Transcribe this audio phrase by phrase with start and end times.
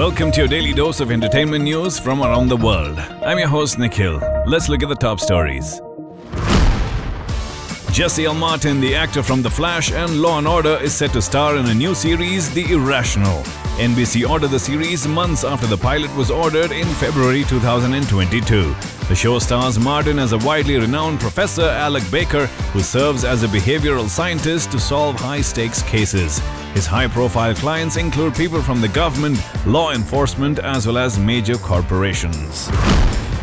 [0.00, 2.98] Welcome to your daily dose of entertainment news from around the world.
[3.22, 4.18] I'm your host, Nikhil.
[4.46, 5.78] Let's look at the top stories.
[8.00, 8.32] Jesse L.
[8.32, 11.66] Martin, the actor from The Flash and Law and Order, is set to star in
[11.66, 13.42] a new series, The Irrational.
[13.76, 18.74] NBC ordered the series months after the pilot was ordered in February 2022.
[19.06, 23.48] The show stars Martin as a widely renowned professor, Alec Baker, who serves as a
[23.48, 26.38] behavioral scientist to solve high stakes cases.
[26.72, 31.58] His high profile clients include people from the government, law enforcement, as well as major
[31.58, 32.70] corporations.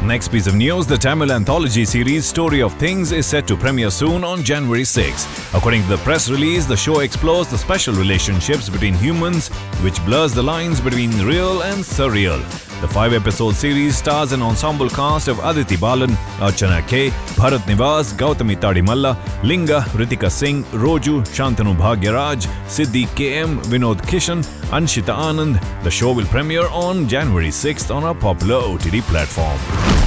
[0.07, 3.91] Next piece of news the Tamil anthology series Story of Things is set to premiere
[3.91, 5.53] soon on January 6.
[5.53, 9.49] According to the press release, the show explores the special relationships between humans,
[9.83, 12.66] which blurs the lines between real and surreal.
[12.79, 18.13] The five episode series stars an ensemble cast of Aditi Balan, Archana K, Bharat Nivas,
[18.13, 25.59] Gautami Tadimalla, Linga, Ritika Singh, Roju, Shantanu Bhagyaraj, Siddhi KM, Vinod Kishan, Anshita Anand.
[25.83, 30.06] The show will premiere on January 6th on our popular OTT platform.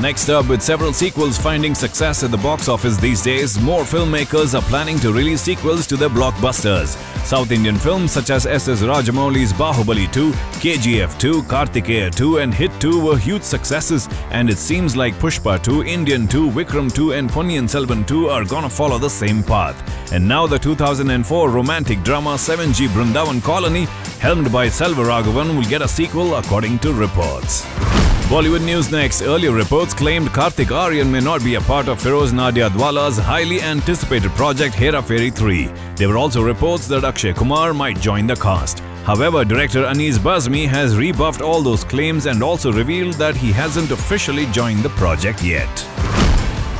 [0.00, 4.58] Next up, with several sequels finding success at the box office these days, more filmmakers
[4.58, 6.96] are planning to release sequels to their blockbusters.
[7.26, 8.80] South Indian films such as S.S.
[8.80, 10.30] Rajamouli's Baahubali 2,
[10.62, 15.62] KGF 2, Kartikeya 2, and Hit 2 were huge successes, and it seems like Pushpa
[15.62, 19.76] 2, Indian 2, Vikram 2, and Ponniyin Selvan 2 are gonna follow the same path.
[20.14, 23.84] And now the 2004 romantic drama 7G Brindavan Colony,
[24.18, 27.66] helmed by Selva Raghavan, will get a sequel according to reports.
[28.30, 29.22] Bollywood news next.
[29.22, 34.30] Earlier reports claimed Kartik Aaryan may not be a part of Firoz Nadiadwala's highly anticipated
[34.36, 35.68] project Hera Pheri 3.
[35.96, 38.78] There were also reports that Akshay Kumar might join the cast.
[39.04, 43.90] However, director Anees Bazmee has rebuffed all those claims and also revealed that he hasn't
[43.90, 45.84] officially joined the project yet.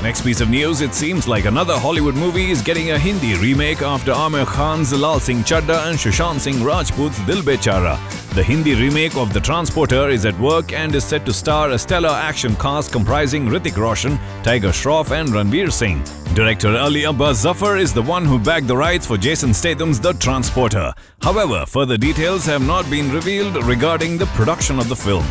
[0.03, 3.83] Next piece of news it seems like another Hollywood movie is getting a Hindi remake
[3.83, 7.99] after Aamir Khan's Laal Singh Chaddha and Sushant Singh Rajput's Dil Bechara.
[8.35, 11.79] The Hindi remake of The Transporter is at work and is set to star a
[11.79, 16.03] stellar action cast comprising Hrithik Roshan, Tiger Shroff, and Ranveer Singh.
[16.35, 20.15] Director Ali Abbas Zafar is the one who bagged the rights for Jason Statham's The
[20.15, 20.95] Transporter.
[21.21, 25.27] However, further details have not been revealed regarding the production of the film.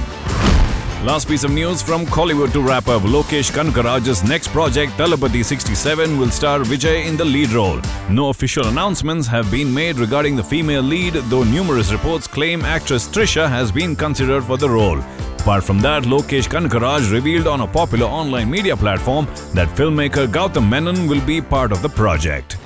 [1.06, 3.04] Last piece of news from Kollywood to wrap up.
[3.04, 7.80] Lokesh Kanagaraj's next project, Thalapathy 67, will star Vijay in the lead role.
[8.10, 13.08] No official announcements have been made regarding the female lead, though numerous reports claim actress
[13.08, 15.00] Trisha has been considered for the role.
[15.40, 20.68] Apart from that, Lokesh Kanagaraj revealed on a popular online media platform that filmmaker Gautham
[20.68, 22.58] Menon will be part of the project.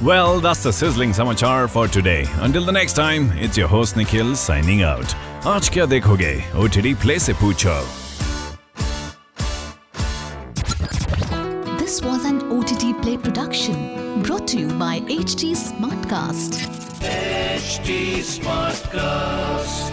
[0.00, 2.24] Well, that's the sizzling samachar for today.
[2.36, 5.12] Until the next time, it's your host Nikhil signing out.
[5.46, 6.32] आज क्या देखोगे?
[6.58, 7.74] OTT play से पूछो।
[11.78, 13.74] This was an OTT play production
[14.26, 16.58] brought you by H T smart cast
[18.30, 19.92] smart cast